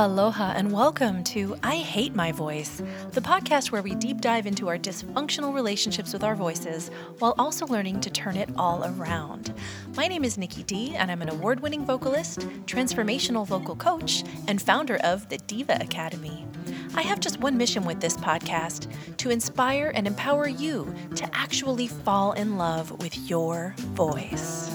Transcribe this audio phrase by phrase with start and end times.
[0.00, 2.80] Aloha and welcome to I Hate My Voice,
[3.10, 7.66] the podcast where we deep dive into our dysfunctional relationships with our voices while also
[7.66, 9.52] learning to turn it all around.
[9.96, 14.62] My name is Nikki Dee, and I'm an award winning vocalist, transformational vocal coach, and
[14.62, 16.46] founder of the Deeva Academy.
[16.94, 18.86] I have just one mission with this podcast
[19.16, 24.70] to inspire and empower you to actually fall in love with your voice.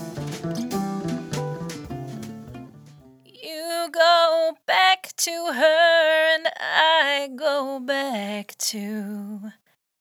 [3.91, 9.51] Go back to her, and I go back to.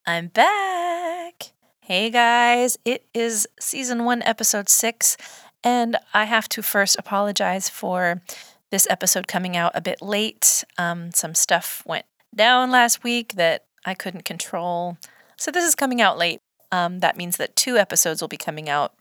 [0.07, 1.53] I'm back.
[1.81, 5.17] Hey guys, it is season one, episode six,
[5.65, 8.23] and I have to first apologize for
[8.71, 10.63] this episode coming out a bit late.
[10.79, 14.97] Um, some stuff went down last week that I couldn't control.
[15.37, 16.41] So this is coming out late.
[16.71, 18.95] Um, that means that two episodes will be coming out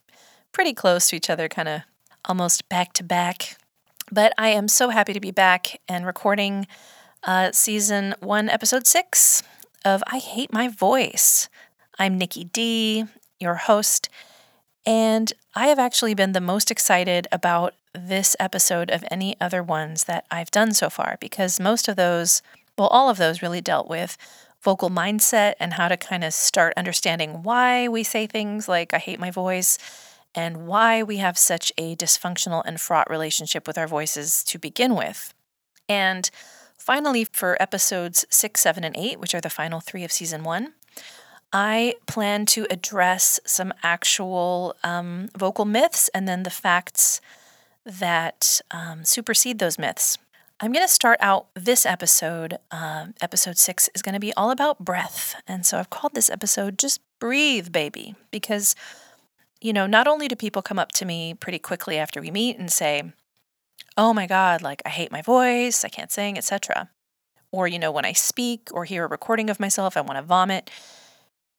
[0.52, 1.82] pretty close to each other, kind of
[2.26, 3.58] almost back to back.
[4.12, 6.68] But I am so happy to be back and recording
[7.24, 9.42] uh, season one, episode six
[9.86, 11.48] of I Hate My Voice.
[11.98, 13.06] I'm Nikki Dee,
[13.40, 14.10] your host,
[14.86, 20.04] and I have actually been the most excited about this episode of any other ones
[20.06, 22.42] that I've done so far because most of those,
[22.78, 24.18] well, all of those really dealt with
[24.62, 28.98] vocal mindset and how to kind of start understanding why we say things like I
[28.98, 29.78] hate my voice
[30.34, 34.96] and why we have such a dysfunctional and fraught relationship with our voices to begin
[34.96, 35.34] with.
[35.90, 36.30] And
[36.78, 40.74] finally, for episodes six, seven, and eight, which are the final three of season one,
[41.54, 47.20] I plan to address some actual um, vocal myths and then the facts
[47.86, 50.18] that um, supersede those myths.
[50.62, 52.58] I'm going to start out this episode.
[52.70, 55.36] Uh, episode six is going to be all about breath.
[55.48, 58.76] And so I've called this episode Just Breathe, Baby, because
[59.62, 62.58] you know, not only do people come up to me pretty quickly after we meet
[62.58, 63.14] and say,
[63.96, 66.90] "Oh my god, like I hate my voice, I can't sing, etc."
[67.52, 70.24] Or you know, when I speak or hear a recording of myself, I want to
[70.24, 70.70] vomit.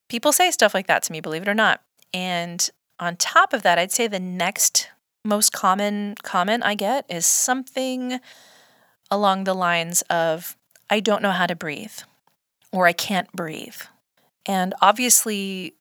[0.09, 1.83] People say stuff like that to me, believe it or not.
[2.13, 2.69] And
[2.99, 4.89] on top of that, I'd say the next
[5.25, 8.21] most common comment I get is something
[9.11, 10.57] along the lines of
[10.91, 11.99] I don't know how to breathe
[12.73, 13.77] or I can't breathe.
[14.47, 15.75] And obviously,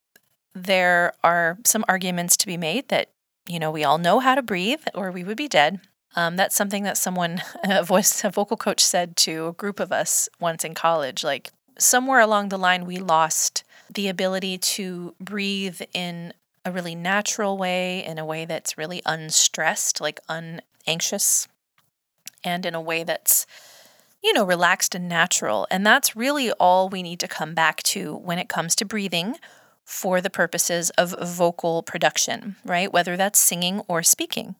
[0.54, 3.10] there are some arguments to be made that,
[3.48, 5.80] you know, we all know how to breathe or we would be dead.
[6.16, 9.92] Um, that's something that someone, a voice, a vocal coach said to a group of
[9.92, 11.24] us once in college.
[11.24, 13.64] Like somewhere along the line, we lost
[13.94, 20.00] the ability to breathe in a really natural way, in a way that's really unstressed,
[20.00, 21.48] like unanxious,
[22.44, 23.48] and in a way that's,
[24.24, 25.66] you know, relaxed and natural.
[25.72, 29.38] And that's really all we need to come back to when it comes to breathing
[29.86, 32.92] for the purposes of vocal production, right?
[32.92, 34.56] Whether that's singing or speaking.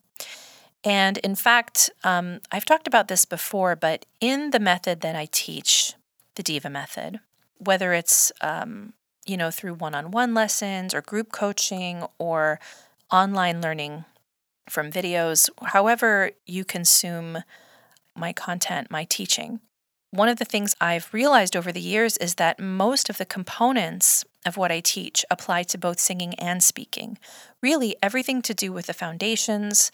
[0.84, 5.28] And in fact, um, I've talked about this before, but in the method that I
[5.30, 5.94] teach,
[6.34, 7.20] the Deeva method,
[7.58, 8.92] whether it's um,
[9.26, 12.58] you know through one-on-one lessons or group coaching or
[13.10, 14.04] online learning
[14.68, 17.38] from videos, however you consume
[18.16, 19.60] my content, my teaching,
[20.12, 24.24] one of the things I've realized over the years is that most of the components
[24.44, 27.18] of what I teach apply to both singing and speaking.
[27.62, 29.90] Really, everything to do with the foundations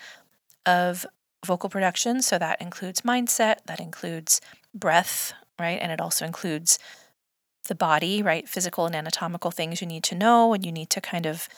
[0.67, 1.07] of
[1.47, 2.21] vocal production.
[2.21, 4.41] So that includes mindset, that includes
[4.75, 5.79] breath, right?
[5.81, 6.81] And it also includes
[7.69, 8.49] the body, right?
[8.49, 11.49] Physical and anatomical things you need to know and you need to kind of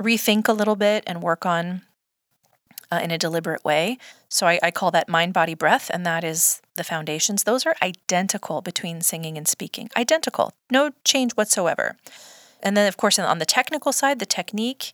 [0.00, 1.82] rethink a little bit and work on
[2.92, 3.96] uh, in a deliberate way.
[4.28, 7.44] So I, I call that mind, body, breath, and that is the foundations.
[7.44, 11.96] Those are identical between singing and speaking, identical, no change whatsoever.
[12.62, 14.92] And then, of course, on the technical side, the technique,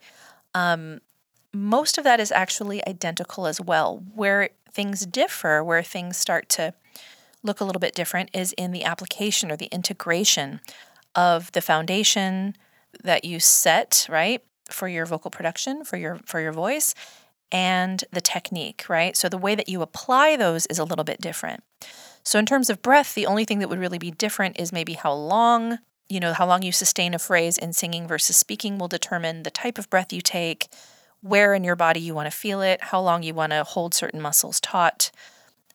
[0.55, 1.01] um,
[1.53, 4.05] most of that is actually identical as well.
[4.15, 6.75] Where things differ, where things start to
[7.43, 10.61] look a little bit different, is in the application or the integration
[11.17, 12.55] of the foundation
[13.03, 14.41] that you set, right?
[14.71, 16.95] For your vocal production, for your for your voice,
[17.51, 19.17] and the technique, right?
[19.17, 21.63] So the way that you apply those is a little bit different.
[22.23, 24.93] So in terms of breath, the only thing that would really be different is maybe
[24.95, 25.79] how long,
[26.09, 29.51] you know, how long you sustain a phrase in singing versus speaking will determine the
[29.51, 30.69] type of breath you take,
[31.23, 33.95] where in your body you want to feel it, how long you want to hold
[33.95, 35.11] certain muscles taut,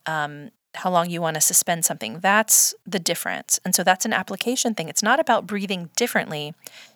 [0.05, 2.19] um, how long you want to suspend something.
[2.19, 3.59] That's the difference.
[3.65, 4.89] And so that's an application thing.
[4.89, 6.53] It's not about breathing differently,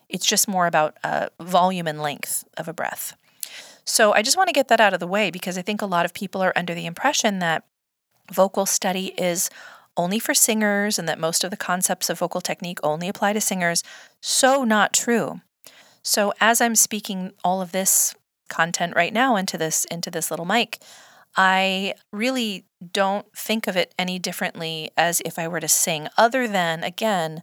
[0.10, 3.16] it's just more about uh, volume and length of a breath.
[3.88, 5.86] So I just want to get that out of the way because I think a
[5.86, 7.64] lot of people are under the impression that
[8.32, 9.50] vocal study is
[9.96, 13.42] only for singers and that most of the concepts of vocal technique only apply to
[13.42, 13.84] singers.
[14.22, 15.40] So not true.
[16.04, 18.14] So as I'm speaking all of this
[18.50, 20.80] content right now into this into this little mic,
[21.38, 26.48] I really don't think of it any differently as if I were to sing, other
[26.48, 27.42] than, again,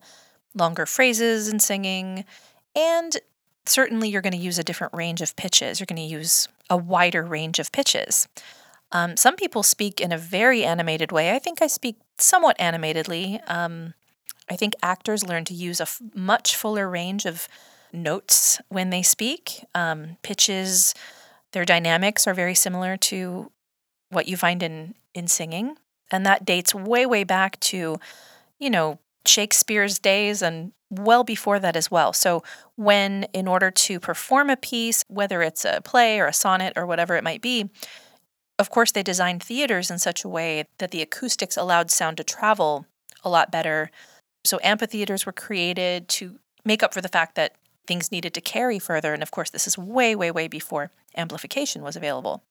[0.55, 2.25] longer phrases in singing.
[2.76, 3.17] And
[3.66, 5.81] certainly you're going to use a different range of pitches.
[5.81, 8.28] You're going to use a wider range of pitches.
[8.93, 11.34] Um, some people speak in a very animated way.
[11.34, 13.40] I think I speak somewhat animatedly.
[13.49, 13.94] Um,
[14.50, 17.49] I think actors learn to use a f- much fuller range of
[17.93, 19.64] notes when they speak.
[19.75, 20.94] Um, pitches,
[21.52, 23.50] their dynamics are very similar to
[24.11, 25.76] what you find in in singing,
[26.11, 27.99] and that dates way way back to,
[28.58, 32.12] you know, Shakespeare's days and well before that as well.
[32.12, 32.43] So,
[32.76, 36.87] when in order to perform a piece, whether it's a play or a sonnet or
[36.87, 37.71] whatever it might be,
[38.59, 42.25] of course, they designed theaters in such a way that the acoustics allowed sound to
[42.25, 42.87] travel
[43.25, 43.91] a lot better.
[44.44, 47.56] So, amphitheaters were created to make up for the fact that
[47.87, 49.12] things needed to carry further.
[49.12, 52.43] And of course, this is way, way, way before amplification was available.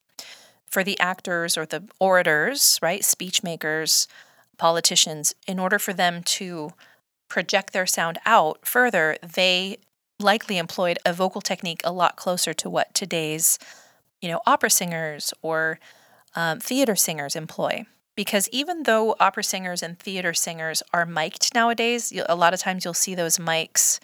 [0.69, 4.07] For the actors or the orators, right, speech makers,
[4.63, 6.71] politicians, in order for them to
[7.27, 9.75] project their sound out further, they
[10.21, 13.59] likely employed a vocal technique a lot closer to what today's,
[14.21, 15.79] you know, opera singers or
[16.35, 17.85] um, theater singers employ.
[18.15, 22.85] Because even though opera singers and theater singers are mic'd nowadays, a lot of times
[22.85, 23.99] you'll see those mics,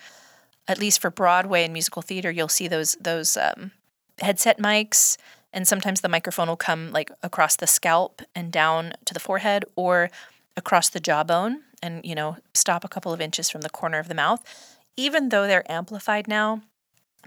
[0.67, 3.71] at least for Broadway and musical theater, you'll see those those um,
[4.19, 5.15] headset mics,
[5.53, 9.63] and sometimes the microphone will come like across the scalp and down to the forehead,
[9.77, 10.09] or
[10.57, 14.07] across the jawbone and, you know, stop a couple of inches from the corner of
[14.07, 14.43] the mouth.
[14.97, 16.61] Even though they're amplified now,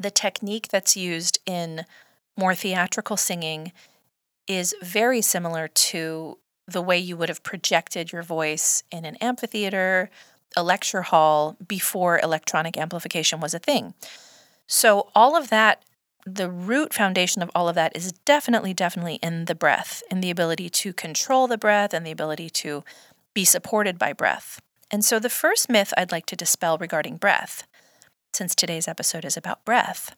[0.01, 1.85] the technique that's used in
[2.37, 3.73] more theatrical singing
[4.47, 10.11] is very similar to the way you would have projected your voice in an amphitheater,
[10.57, 13.95] a lecture hall before electronic amplification was a thing.
[14.67, 15.85] So, all of that,
[16.25, 20.31] the root foundation of all of that is definitely, definitely in the breath, in the
[20.31, 22.85] ability to control the breath and the ability to
[23.34, 24.61] be supported by breath.
[24.90, 27.67] And so, the first myth I'd like to dispel regarding breath,
[28.32, 30.14] since today's episode is about breath,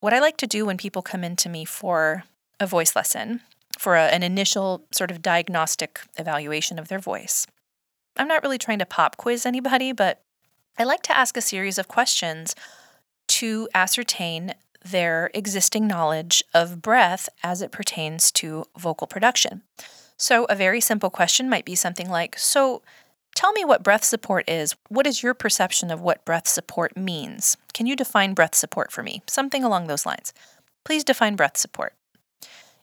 [0.00, 2.24] what I like to do when people come into me for
[2.60, 3.40] a voice lesson,
[3.78, 7.46] for a, an initial sort of diagnostic evaluation of their voice,
[8.16, 10.22] I'm not really trying to pop quiz anybody, but
[10.78, 12.54] I like to ask a series of questions
[13.28, 14.54] to ascertain
[14.84, 19.62] their existing knowledge of breath as it pertains to vocal production.
[20.16, 22.82] So, a very simple question might be something like So,
[23.34, 24.74] tell me what breath support is.
[24.88, 27.56] What is your perception of what breath support means?
[27.72, 29.22] Can you define breath support for me?
[29.26, 30.32] Something along those lines.
[30.84, 31.94] Please define breath support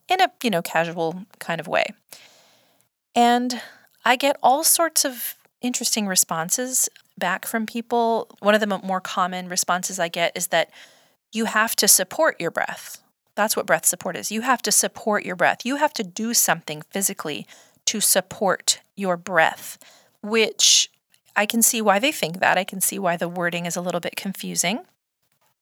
[0.10, 1.86] in a, you know, casual kind of way.
[3.16, 3.62] And
[4.04, 8.28] I get all sorts of interesting responses back from people.
[8.40, 10.70] One of the more common responses I get is that
[11.32, 13.02] you have to support your breath.
[13.36, 14.32] That's what breath support is.
[14.32, 15.66] You have to support your breath.
[15.66, 17.48] You have to do something physically
[17.86, 19.78] to support your breath,
[20.22, 20.90] which
[21.36, 22.58] I can see why they think that.
[22.58, 24.82] I can see why the wording is a little bit confusing.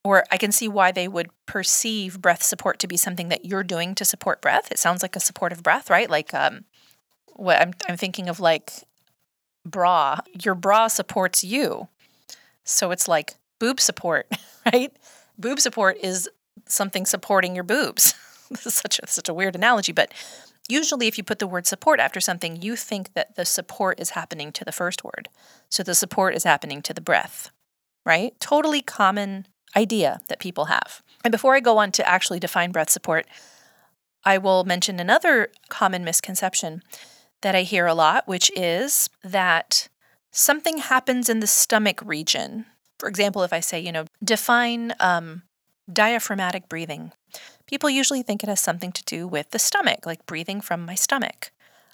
[0.04, 3.64] Or I can see why they would perceive breath support to be something that you're
[3.64, 4.72] doing to support breath.
[4.72, 6.10] It sounds like a supportive breath, right?
[6.10, 6.64] Like um,
[7.34, 8.72] what I'm, I'm thinking of like
[9.66, 10.20] bra.
[10.42, 11.90] Your bra supports you.
[12.64, 14.28] So it's like boob support,
[14.74, 14.96] right?
[15.38, 16.30] Boob support is
[16.68, 18.14] something supporting your boobs.
[18.50, 20.14] this is such a, such a weird analogy, but
[20.68, 24.12] usually if you put the word support after something, you think that the support is
[24.12, 25.30] happening to the first word.
[25.70, 27.52] So the support is happening to the breath,
[28.06, 28.40] right?
[28.40, 31.02] Totally common idea that people have.
[31.24, 33.28] And before I go on to actually define breath support,
[34.24, 36.82] I will mention another common misconception
[37.42, 39.88] that I hear a lot, which is that
[40.32, 42.66] something happens in the stomach region.
[43.00, 45.44] For example, if I say, you know, define um,
[45.92, 47.12] diaphragmatic breathing.
[47.66, 50.96] People usually think it has something to do with the stomach, like breathing from my
[50.96, 51.52] stomach.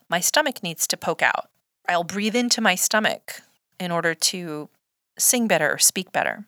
[0.10, 1.50] My stomach needs to poke out.
[1.88, 3.42] I'll breathe into my stomach
[3.80, 4.70] in order to
[5.18, 6.46] sing better or speak better.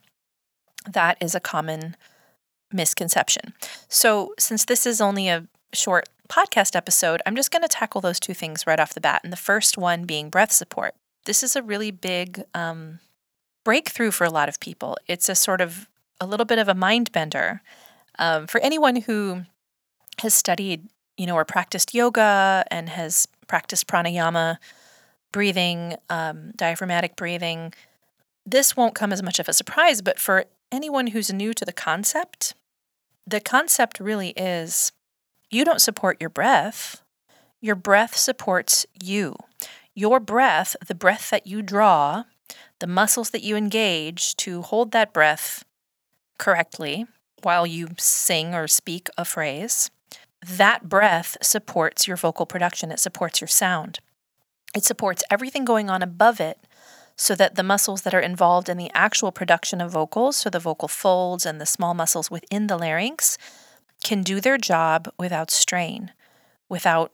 [0.89, 1.95] That is a common
[2.71, 3.53] misconception.
[3.89, 8.19] So, since this is only a short podcast episode, I'm just going to tackle those
[8.19, 9.21] two things right off the bat.
[9.23, 10.95] And the first one being breath support.
[11.25, 12.99] This is a really big um,
[13.65, 14.97] breakthrough for a lot of people.
[15.07, 15.87] It's a sort of
[16.19, 17.61] a little bit of a mind bender.
[18.19, 19.43] Um, for anyone who
[20.19, 24.57] has studied, you know, or practiced yoga and has practiced pranayama,
[25.31, 27.73] breathing, um, diaphragmatic breathing,
[28.45, 30.01] this won't come as much of a surprise.
[30.01, 32.55] But for anyone who's new to the concept,
[33.25, 34.91] the concept really is
[35.49, 37.01] you don't support your breath,
[37.61, 39.35] your breath supports you.
[39.93, 42.23] Your breath, the breath that you draw,
[42.79, 45.65] the muscles that you engage to hold that breath
[46.37, 47.05] correctly
[47.43, 49.91] while you sing or speak a phrase,
[50.45, 53.99] that breath supports your vocal production, it supports your sound.
[54.75, 56.59] It supports everything going on above it
[57.15, 60.59] so that the muscles that are involved in the actual production of vocals, so the
[60.59, 63.37] vocal folds and the small muscles within the larynx,
[64.03, 66.11] can do their job without strain,
[66.69, 67.11] without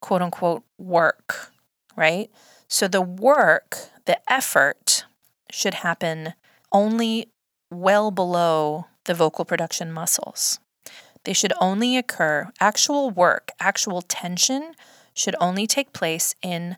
[0.00, 1.52] quote unquote work,
[1.96, 2.30] right?
[2.66, 3.76] So the work,
[4.06, 5.04] the effort
[5.50, 6.34] should happen
[6.72, 7.28] only
[7.74, 10.58] well below the vocal production muscles.
[11.24, 14.74] They should only occur, actual work, actual tension
[15.14, 16.76] should only take place in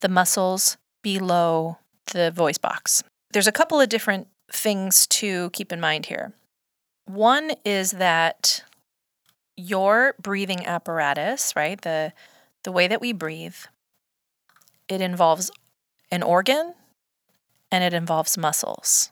[0.00, 1.78] the muscles below
[2.12, 3.02] the voice box.
[3.32, 6.32] There's a couple of different things to keep in mind here.
[7.06, 8.64] One is that
[9.56, 11.80] your breathing apparatus, right?
[11.80, 12.12] The
[12.62, 13.56] the way that we breathe,
[14.88, 15.50] it involves
[16.10, 16.74] an organ
[17.70, 19.10] and it involves muscles.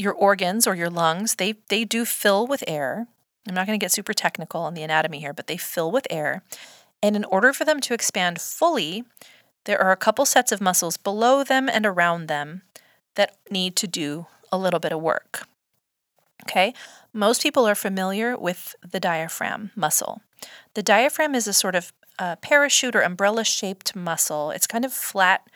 [0.00, 3.06] Your organs or your lungs, they they do fill with air.
[3.46, 6.06] I'm not going to get super technical on the anatomy here, but they fill with
[6.08, 6.42] air.
[7.02, 9.04] And in order for them to expand fully,
[9.64, 12.62] there are a couple sets of muscles below them and around them
[13.14, 15.46] that need to do a little bit of work.
[16.44, 16.72] Okay,
[17.12, 20.22] most people are familiar with the diaphragm muscle.
[20.74, 24.50] The diaphragm is a sort of uh, parachute or umbrella shaped muscle.
[24.50, 25.46] It's kind of flat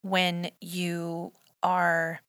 [0.00, 1.32] when you
[1.62, 2.20] are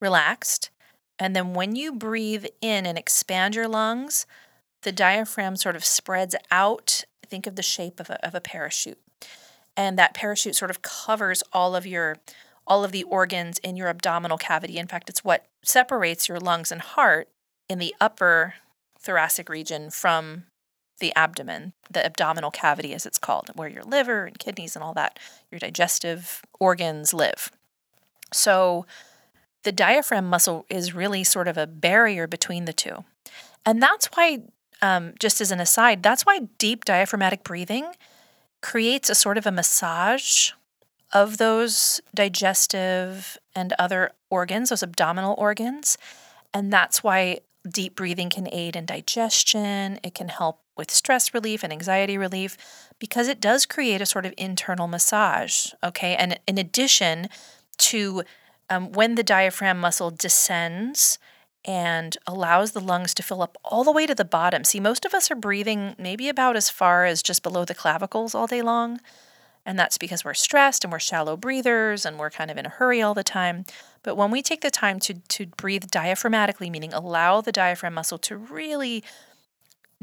[0.00, 0.70] relaxed.
[1.18, 4.26] And then when you breathe in and expand your lungs,
[4.82, 7.04] the diaphragm sort of spreads out.
[7.26, 8.98] Think of the shape of a, of a parachute
[9.76, 12.16] and that parachute sort of covers all of your
[12.64, 14.78] all of the organs in your abdominal cavity.
[14.78, 17.28] In fact, it's what separates your lungs and heart
[17.68, 18.54] in the upper
[19.00, 20.44] thoracic region from
[21.00, 24.94] the abdomen, the abdominal cavity as it's called, where your liver and kidneys and all
[24.94, 25.18] that,
[25.50, 27.50] your digestive organs live.
[28.32, 28.86] So
[29.62, 33.04] the diaphragm muscle is really sort of a barrier between the two.
[33.64, 34.42] And that's why,
[34.80, 37.92] um, just as an aside, that's why deep diaphragmatic breathing
[38.60, 40.52] creates a sort of a massage
[41.12, 45.98] of those digestive and other organs, those abdominal organs.
[46.54, 50.00] And that's why deep breathing can aid in digestion.
[50.02, 52.56] It can help with stress relief and anxiety relief
[52.98, 55.68] because it does create a sort of internal massage.
[55.84, 56.16] Okay.
[56.16, 57.28] And in addition
[57.78, 58.22] to
[58.70, 61.18] um, when the diaphragm muscle descends
[61.64, 64.64] and allows the lungs to fill up all the way to the bottom.
[64.64, 68.34] See, most of us are breathing maybe about as far as just below the clavicles
[68.34, 69.00] all day long.
[69.64, 72.70] And that's because we're stressed and we're shallow breathers and we're kind of in a
[72.70, 73.64] hurry all the time.
[74.02, 78.18] But when we take the time to, to breathe diaphragmatically, meaning allow the diaphragm muscle
[78.18, 79.04] to really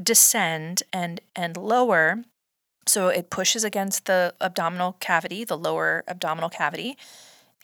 [0.02, 2.24] descend and, and lower,
[2.88, 6.98] so it pushes against the abdominal cavity, the lower abdominal cavity,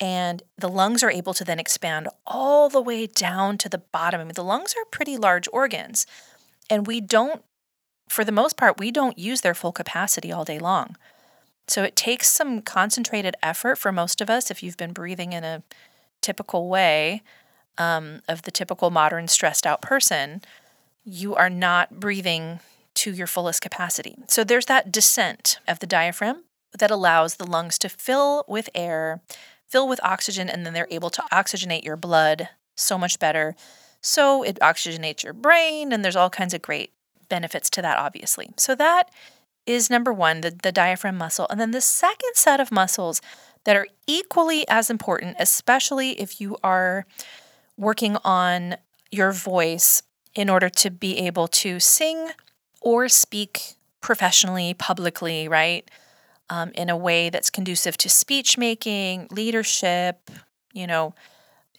[0.01, 4.21] and the lungs are able to then expand all the way down to the bottom.
[4.21, 6.05] I mean, the lungs are pretty large organs,
[6.69, 7.43] and we don't,
[8.09, 10.97] for the most part, we don't use their full capacity all day long.
[11.67, 15.43] So it takes some concentrated effort for most of us if you've been breathing in
[15.43, 15.63] a
[16.21, 17.23] typical way
[17.77, 20.41] um, of the typical modern stressed out person.
[21.03, 22.59] You are not breathing
[22.95, 24.15] to your fullest capacity.
[24.27, 26.43] So there's that descent of the diaphragm
[26.79, 29.21] that allows the lungs to fill with air
[29.67, 33.55] fill with oxygen, and then they're able to oxygenate your blood so much better.
[34.01, 36.91] So it oxygenates your brain, and there's all kinds of great
[37.29, 38.49] benefits to that, obviously.
[38.57, 39.09] So that
[39.65, 41.47] is number one, the, the diaphragm muscle.
[41.49, 43.21] And then the second set of muscles
[43.63, 47.05] that are equally as important, especially if you are
[47.77, 48.75] working on
[49.11, 50.03] your voice
[50.35, 52.29] in order to be able to sing
[52.81, 55.89] or speak professionally, publicly, right?
[56.49, 60.29] Um, in a way that's conducive to speech making, leadership,
[60.73, 61.13] you know,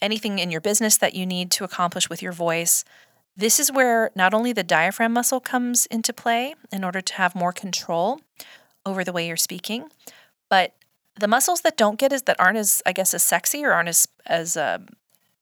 [0.03, 2.85] anything in your business that you need to accomplish with your voice.
[3.37, 7.35] This is where not only the diaphragm muscle comes into play in order to have
[7.35, 8.21] more control
[8.85, 9.91] over the way you're speaking,
[10.49, 10.75] but
[11.19, 13.89] the muscles that don't get as that aren't as I guess as sexy or aren't
[13.89, 14.79] as as uh,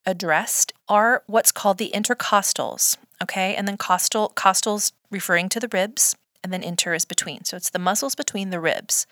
[0.05, 2.97] addressed are what's called the intercostals.
[3.23, 6.15] Okay, and then costal costals referring to the ribs,
[6.45, 7.43] and then inter is between.
[7.43, 9.07] So it's the muscles between the ribs.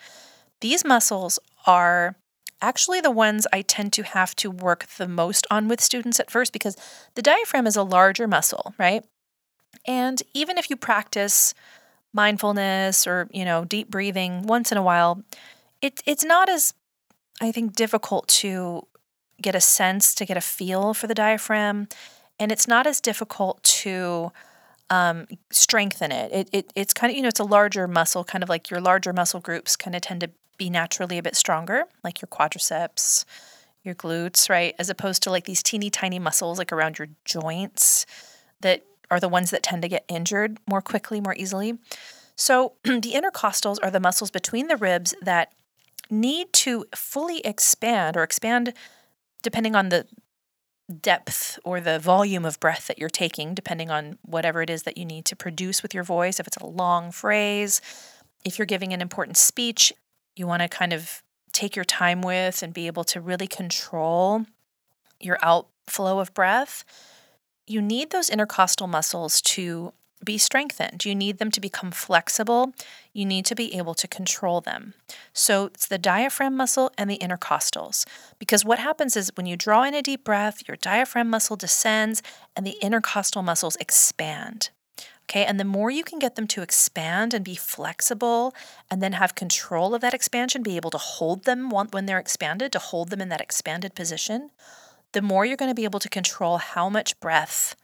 [0.61, 2.15] These muscles are
[2.61, 6.29] actually the ones I tend to have to work the most on with students at
[6.29, 6.77] first because
[7.15, 9.03] the diaphragm is a larger muscle, right?
[9.87, 11.55] And even if you practice
[12.13, 15.23] mindfulness or, you know, deep breathing once in a while,
[15.81, 16.75] it, it's not as,
[17.41, 18.85] I think, difficult to
[19.41, 21.87] get a sense, to get a feel for the diaphragm.
[22.39, 24.31] And it's not as difficult to
[24.89, 26.31] um, strengthen it.
[26.31, 26.73] It, it.
[26.75, 29.39] It's kind of, you know, it's a larger muscle, kind of like your larger muscle
[29.39, 33.25] groups kind of tend to be naturally a bit stronger, like your quadriceps,
[33.83, 34.75] your glutes, right?
[34.77, 38.05] As opposed to like these teeny tiny muscles like around your joints
[38.61, 41.77] that are the ones that tend to get injured more quickly, more easily.
[42.35, 45.53] So, the intercostals are the muscles between the ribs that
[46.09, 48.73] need to fully expand or expand
[49.41, 50.07] depending on the
[51.01, 54.97] depth or the volume of breath that you're taking, depending on whatever it is that
[54.97, 56.39] you need to produce with your voice.
[56.39, 57.81] If it's a long phrase,
[58.45, 59.93] if you're giving an important speech,
[60.35, 61.21] you want to kind of
[61.51, 64.45] take your time with and be able to really control
[65.19, 66.83] your outflow of breath.
[67.67, 71.05] You need those intercostal muscles to be strengthened.
[71.05, 72.73] You need them to become flexible.
[73.13, 74.93] You need to be able to control them.
[75.33, 78.05] So it's the diaphragm muscle and the intercostals.
[78.39, 82.21] Because what happens is when you draw in a deep breath, your diaphragm muscle descends
[82.55, 84.69] and the intercostal muscles expand.
[85.29, 88.53] Okay, and the more you can get them to expand and be flexible
[88.91, 92.71] and then have control of that expansion, be able to hold them when they're expanded,
[92.73, 94.51] to hold them in that expanded position,
[95.13, 97.75] the more you're going to be able to control how much breath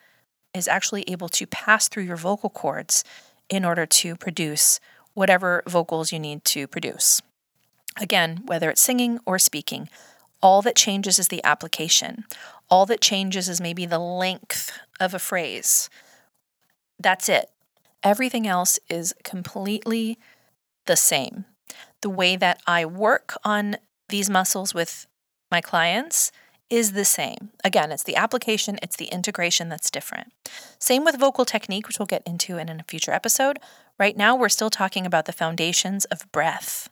[0.54, 3.04] is actually able to pass through your vocal cords
[3.50, 4.80] in order to produce
[5.14, 7.22] whatever vocals you need to produce.
[8.00, 9.90] Again, whether it's singing or speaking,
[10.42, 12.26] all that changes is the application.
[12.70, 15.90] All that changes is maybe the length of a phrase.
[17.00, 17.50] That's it.
[18.04, 20.18] Everything else is completely
[20.86, 21.46] the same.
[22.02, 23.78] The way that I work on
[24.08, 25.08] these muscles with
[25.52, 26.32] my clients
[26.70, 27.50] is the same.
[27.64, 30.32] Again, it's the application, it's the integration that's different.
[30.78, 33.60] Same with vocal technique, which we'll get into in a future episode.
[33.98, 36.90] Right now, we're still talking about the foundations of breath.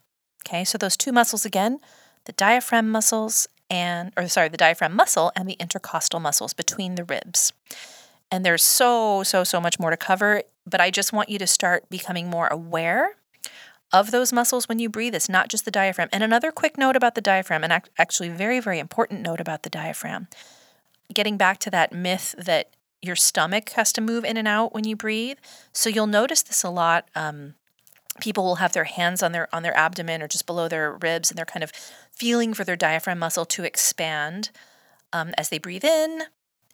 [0.48, 1.80] Okay, so those two muscles again,
[2.26, 7.04] the diaphragm muscles and, or sorry, the diaphragm muscle and the intercostal muscles between the
[7.04, 7.54] ribs.
[8.32, 11.48] And there's so, so, so much more to cover, but I just want you to
[11.48, 13.16] start becoming more aware
[13.92, 15.16] of those muscles when you breathe.
[15.16, 16.10] It's not just the diaphragm.
[16.12, 19.70] And another quick note about the diaphragm, and actually, very, very important note about the
[19.70, 20.28] diaphragm.
[21.14, 24.84] Getting back to that myth that your stomach has to move in and out when
[24.84, 25.38] you breathe.
[25.72, 27.08] So you'll notice this a lot.
[27.16, 27.54] Um,
[28.20, 31.30] people will have their hands on their on their abdomen or just below their ribs,
[31.30, 31.72] and they're kind of
[32.12, 34.50] feeling for their diaphragm muscle to expand
[35.14, 36.24] um, as they breathe in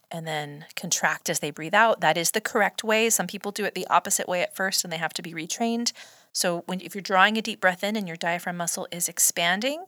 [0.09, 2.01] and then contract as they breathe out.
[2.01, 3.09] That is the correct way.
[3.09, 5.91] Some people do it the opposite way at first, and they have to be retrained.
[6.33, 9.85] So when if you're drawing a deep breath in and your diaphragm muscle is expanding,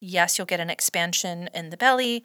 [0.00, 2.24] yes, you'll get an expansion in the belly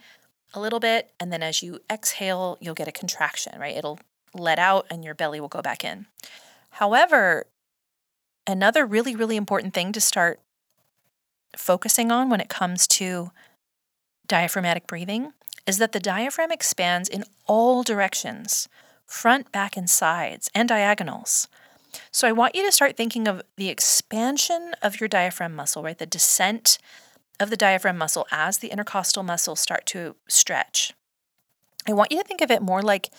[0.54, 3.76] a little bit, and then as you exhale, you'll get a contraction, right?
[3.76, 4.00] It'll
[4.36, 6.06] let out and your belly will go back in.
[6.72, 7.46] However,
[8.46, 10.40] another really really important thing to start
[11.56, 13.32] focusing on when it comes to
[14.28, 15.34] diaphragmatic breathing
[15.66, 18.68] is that the diaphragm expands in all directions
[19.06, 21.48] front, back, and sides, and diagonals.
[22.12, 25.98] So I want you to start thinking of the expansion of your diaphragm muscle, right?
[25.98, 26.78] The descent
[27.40, 30.94] of the diaphragm muscle as the intercostal muscles start to stretch.
[31.88, 33.10] I want you to think of it more like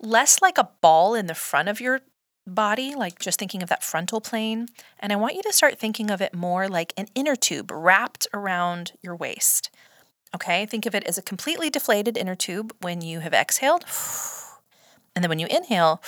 [0.00, 2.00] less like a ball in the front of your
[2.46, 4.68] body, like just thinking of that frontal plane.
[4.98, 8.26] And I want you to start thinking of it more like an inner tube wrapped
[8.32, 9.70] around your waist.
[10.34, 13.84] Okay, think of it as a completely deflated inner tube when you have exhaled.
[15.16, 16.00] And then when you inhale,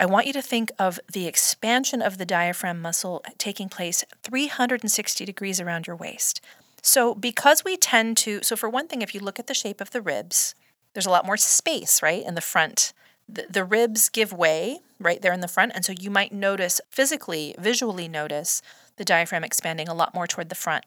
[0.00, 5.26] I want you to think of the expansion of the diaphragm muscle taking place 360
[5.26, 6.40] degrees around your waist.
[6.80, 9.78] So, because we tend to, so for one thing, if you look at the shape
[9.78, 10.54] of the ribs,
[10.94, 12.94] there's a lot more space, right, in the front.
[13.28, 15.72] The, the ribs give way right there in the front.
[15.74, 18.62] And so you might notice physically, visually notice
[18.96, 20.86] the diaphragm expanding a lot more toward the front.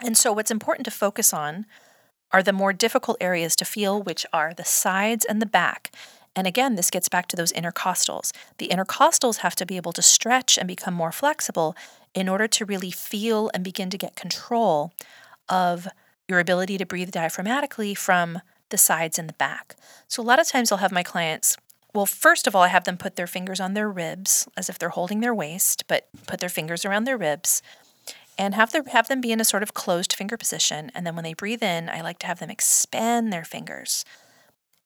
[0.00, 1.66] And so, what's important to focus on
[2.30, 5.90] are the more difficult areas to feel, which are the sides and the back.
[6.36, 8.32] And again, this gets back to those intercostals.
[8.58, 11.74] The intercostals have to be able to stretch and become more flexible
[12.14, 14.92] in order to really feel and begin to get control
[15.48, 15.88] of
[16.28, 18.40] your ability to breathe diaphragmatically from
[18.70, 19.74] the sides and the back.
[20.06, 21.56] So, a lot of times I'll have my clients,
[21.92, 24.78] well, first of all, I have them put their fingers on their ribs as if
[24.78, 27.62] they're holding their waist, but put their fingers around their ribs
[28.38, 30.90] and have, their, have them be in a sort of closed finger position.
[30.94, 34.04] And then when they breathe in, I like to have them expand their fingers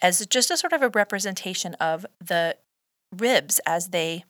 [0.05, 2.55] as just a sort of a representation of the
[3.11, 4.23] ribs as they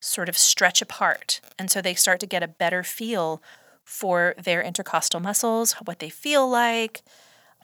[0.00, 1.40] sort of stretch apart.
[1.56, 3.40] And so they start to get a better feel
[3.84, 7.02] for their intercostal muscles, what they feel like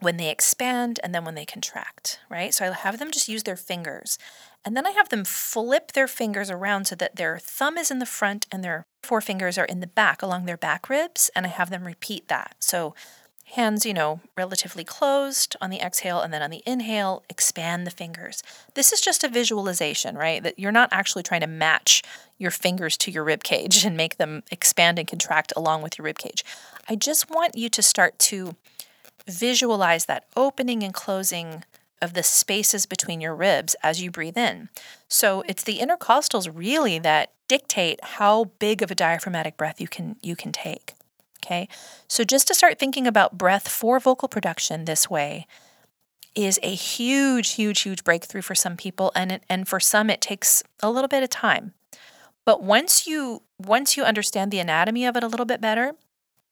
[0.01, 2.55] when they expand and then when they contract, right?
[2.55, 4.19] So I have them just use their fingers.
[4.65, 7.99] And then I have them flip their fingers around so that their thumb is in
[7.99, 11.29] the front and their forefingers are in the back along their back ribs.
[11.35, 12.55] And I have them repeat that.
[12.61, 12.95] So
[13.53, 17.93] Hands, you know, relatively closed on the exhale, and then on the inhale, expand the
[17.93, 18.43] fingers.
[18.75, 20.43] This is just a visualization, right?
[20.43, 22.03] That you're not actually trying to match
[22.39, 26.05] your fingers to your rib cage and make them expand and contract along with your
[26.05, 26.45] rib cage.
[26.89, 28.57] I just want you to start to
[29.27, 31.65] visualize that opening and closing
[32.03, 34.69] of the spaces between your ribs as you breathe in.
[35.09, 40.17] So it's the intercostals really that dictate how big of a diaphragmatic breath you can
[40.21, 40.96] you can take.
[41.47, 41.69] Okay?
[42.09, 45.47] So just to start thinking about breath for vocal production this way
[46.35, 50.63] is a huge huge huge breakthrough for some people and and for some it takes
[50.83, 51.73] a little bit of time.
[52.45, 55.93] But once you once you understand the anatomy of it a little bit better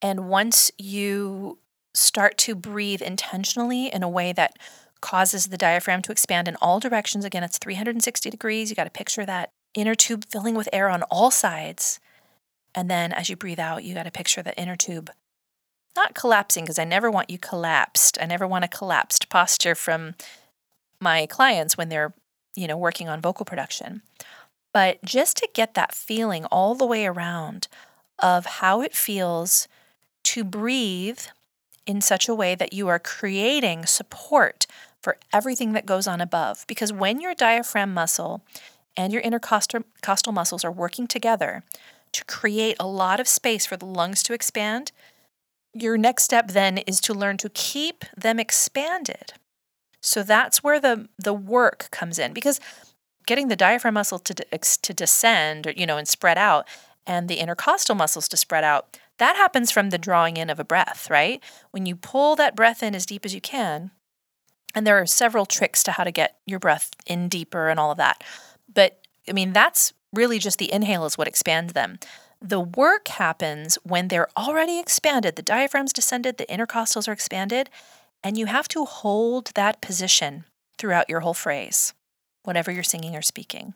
[0.00, 1.58] and once you
[1.92, 4.56] start to breathe intentionally in a way that
[5.00, 7.26] causes the diaphragm to expand in all directions.
[7.26, 8.70] Again, it's 360 degrees.
[8.70, 12.00] You got to picture that inner tube filling with air on all sides.
[12.74, 15.10] And then as you breathe out, you got to picture the inner tube
[15.96, 18.18] not collapsing because I never want you collapsed.
[18.20, 20.14] I never want a collapsed posture from
[21.00, 22.14] my clients when they're,
[22.56, 24.02] you know, working on vocal production.
[24.72, 27.68] But just to get that feeling all the way around
[28.18, 29.68] of how it feels
[30.24, 31.20] to breathe
[31.86, 34.66] in such a way that you are creating support
[35.00, 36.64] for everything that goes on above.
[36.66, 38.42] Because when your diaphragm muscle
[38.96, 41.62] and your intercostal muscles are working together
[42.14, 44.92] to create a lot of space for the lungs to expand,
[45.72, 49.34] your next step then is to learn to keep them expanded.
[50.00, 52.60] So that's where the the work comes in because
[53.26, 56.66] getting the diaphragm muscle to to descend, you know, and spread out
[57.06, 60.64] and the intercostal muscles to spread out, that happens from the drawing in of a
[60.64, 61.42] breath, right?
[61.70, 63.90] When you pull that breath in as deep as you can,
[64.74, 67.90] and there are several tricks to how to get your breath in deeper and all
[67.90, 68.24] of that.
[68.72, 71.98] But I mean, that's really just the inhale is what expands them.
[72.40, 77.70] The work happens when they're already expanded, the diaphragm's descended, the intercostals are expanded,
[78.22, 80.44] and you have to hold that position
[80.78, 81.94] throughout your whole phrase,
[82.42, 83.74] whatever you're singing or speaking.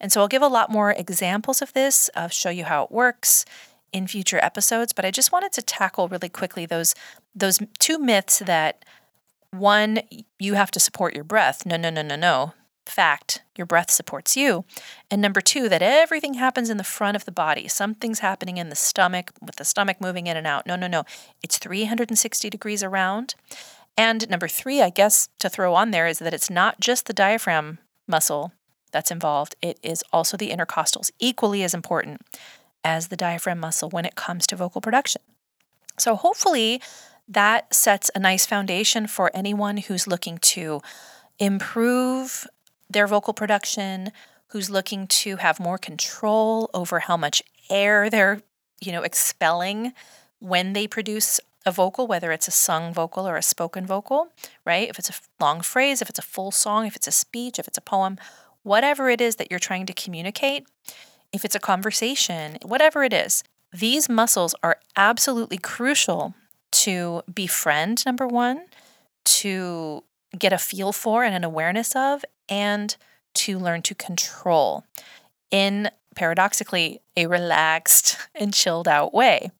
[0.00, 2.90] And so I'll give a lot more examples of this, I'll show you how it
[2.90, 3.44] works
[3.92, 6.94] in future episodes, but I just wanted to tackle really quickly those
[7.34, 8.84] those two myths that
[9.50, 10.00] one,
[10.38, 11.64] you have to support your breath.
[11.64, 12.52] No, no, no, no, no.
[12.88, 14.64] Fact, your breath supports you.
[15.10, 17.68] And number two, that everything happens in the front of the body.
[17.68, 20.66] Something's happening in the stomach with the stomach moving in and out.
[20.66, 21.04] No, no, no.
[21.42, 23.34] It's 360 degrees around.
[23.96, 27.12] And number three, I guess to throw on there is that it's not just the
[27.12, 28.52] diaphragm muscle
[28.90, 32.22] that's involved, it is also the intercostals, equally as important
[32.82, 35.20] as the diaphragm muscle when it comes to vocal production.
[35.98, 36.80] So, hopefully,
[37.28, 40.80] that sets a nice foundation for anyone who's looking to
[41.38, 42.46] improve
[42.90, 44.12] their vocal production,
[44.48, 48.42] who's looking to have more control over how much air they're,
[48.80, 49.92] you know, expelling
[50.38, 54.32] when they produce a vocal, whether it's a sung vocal or a spoken vocal,
[54.64, 54.88] right?
[54.88, 57.68] If it's a long phrase, if it's a full song, if it's a speech, if
[57.68, 58.16] it's a poem,
[58.62, 60.66] whatever it is that you're trying to communicate,
[61.32, 66.34] if it's a conversation, whatever it is, these muscles are absolutely crucial
[66.70, 68.66] to befriend, number one,
[69.24, 70.04] to
[70.36, 72.96] get a feel for and an awareness of, and
[73.34, 74.84] to learn to control
[75.50, 79.50] in paradoxically a relaxed and chilled out way.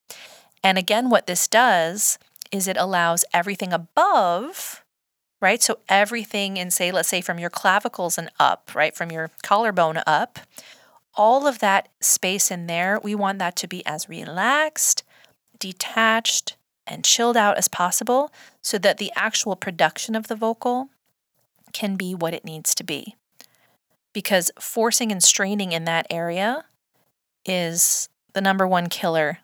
[0.62, 2.18] And again, what this does
[2.50, 4.82] is it allows everything above,
[5.40, 5.62] right?
[5.62, 8.96] So everything in, say, let's say from your clavicles and up, right?
[8.96, 10.40] From your collarbone up,
[11.14, 15.04] all of that space in there, we want that to be as relaxed,
[15.58, 18.32] detached, and chilled out as possible
[18.68, 20.90] so that the actual production of the vocal
[21.72, 23.16] can be what it needs to be.
[24.12, 26.66] Because forcing and straining in that area
[27.46, 29.38] is the number one killer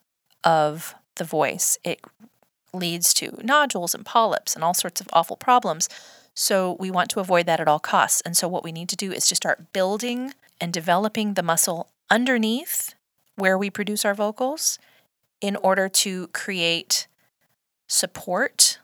[0.44, 1.78] of the voice.
[1.82, 2.02] It
[2.74, 5.88] leads to nodules and polyps and all sorts of awful problems.
[6.34, 8.20] So we want to avoid that at all costs.
[8.26, 11.88] And so what we need to do is to start building and developing the muscle
[12.10, 12.94] underneath
[13.36, 14.78] where we produce our vocals
[15.40, 17.06] in order to create
[17.88, 18.80] support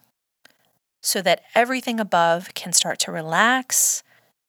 [1.01, 4.03] so that everything above can start to relax,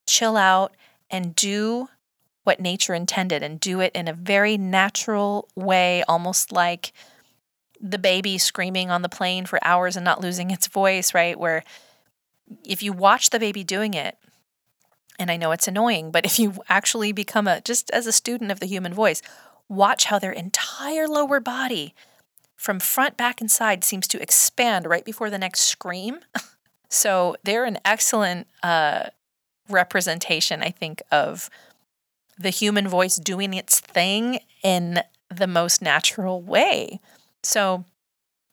[0.05, 0.75] chill out,
[1.09, 1.87] and do
[2.43, 6.91] what nature intended and do it in a very natural way, almost like
[7.79, 11.39] the baby screaming on the plane for hours and not losing its voice, right?
[11.39, 11.63] Where
[12.65, 14.17] if you watch the baby doing it,
[15.19, 18.51] and I know it's annoying, but if you actually become a, just as a student
[18.51, 19.21] of the human voice,
[19.69, 21.93] watch how their entire lower body
[22.61, 26.19] from front, back, and side seems to expand right before the next scream.
[26.89, 29.05] so they're an excellent uh,
[29.67, 31.49] representation, I think, of
[32.37, 35.01] the human voice doing its thing in
[35.35, 36.99] the most natural way.
[37.41, 37.83] So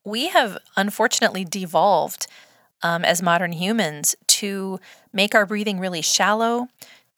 [0.07, 2.27] we have unfortunately devolved
[2.83, 4.81] um, as modern humans to
[5.13, 6.69] make our breathing really shallow,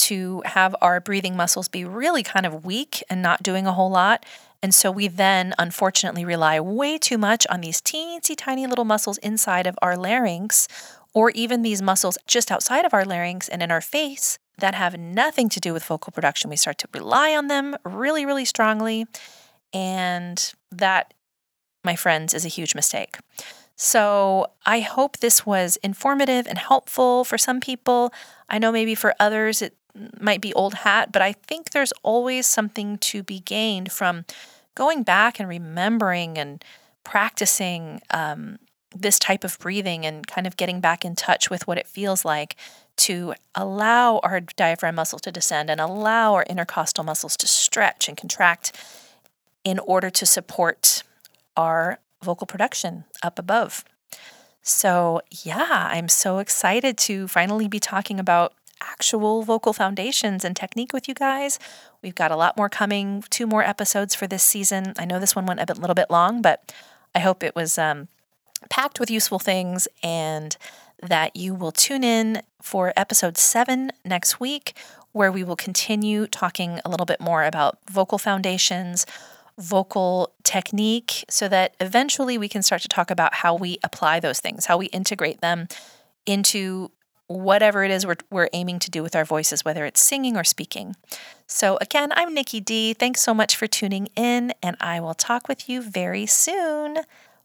[0.00, 3.90] to have our breathing muscles be really kind of weak and not doing a whole
[3.90, 4.24] lot.
[4.62, 9.18] And so we then unfortunately rely way too much on these teensy tiny little muscles
[9.18, 10.68] inside of our larynx
[11.12, 14.98] or even these muscles just outside of our larynx and in our face that have
[14.98, 16.50] nothing to do with vocal production.
[16.50, 19.06] We start to rely on them really, really strongly.
[19.72, 21.14] And that,
[21.84, 23.16] my friends, is a huge mistake.
[23.76, 28.12] So I hope this was informative and helpful for some people.
[28.48, 29.74] I know maybe for others it
[30.22, 34.24] might be old hat, but I think there's always something to be gained from
[34.74, 36.64] going back and remembering and
[37.04, 38.58] practicing um,
[38.94, 42.24] this type of breathing and kind of getting back in touch with what it feels
[42.24, 42.56] like
[42.96, 48.16] to allow our diaphragm muscle to descend and allow our intercostal muscles to stretch and
[48.16, 48.72] contract
[49.64, 51.02] in order to support
[51.56, 53.84] our vocal production up above.
[54.62, 60.92] So, yeah, I'm so excited to finally be talking about actual vocal foundations and technique
[60.92, 61.58] with you guys.
[62.02, 64.94] We've got a lot more coming, two more episodes for this season.
[64.98, 66.72] I know this one went a bit, little bit long, but
[67.14, 68.08] I hope it was um,
[68.68, 70.56] packed with useful things and
[71.02, 74.74] that you will tune in for episode seven next week,
[75.12, 79.06] where we will continue talking a little bit more about vocal foundations,
[79.58, 84.40] vocal technique, so that eventually we can start to talk about how we apply those
[84.40, 85.68] things, how we integrate them
[86.26, 86.90] into
[87.30, 90.42] whatever it is we're, we're aiming to do with our voices, whether it's singing or
[90.42, 90.96] speaking.
[91.46, 92.92] So, again, I'm Nikki Dee.
[92.92, 96.98] Thanks so much for tuning in, and I will talk with you very soon.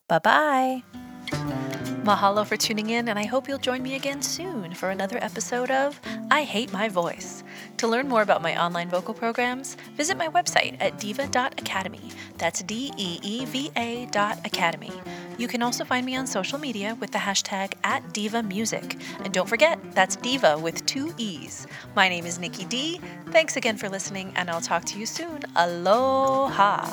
[0.07, 1.61] Bye bye.
[2.05, 5.71] Mahalo for tuning in, and I hope you'll join me again soon for another episode
[5.71, 7.43] of I Hate My Voice.
[7.77, 12.11] To learn more about my online vocal programs, visit my website at deeva.academy.
[12.37, 14.91] That's D E E V A dot academy.
[15.39, 18.97] You can also find me on social media with the hashtag at Deeva Music.
[19.23, 21.65] And don't forget, that's Deeva with two E's.
[21.95, 23.01] My name is Nikki Dee.
[23.31, 25.39] Thanks again for listening, and I'll talk to you soon.
[25.55, 26.85] Aloha.